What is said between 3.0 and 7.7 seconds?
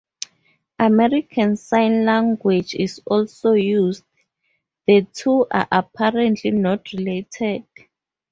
also used; the two are apparently not related.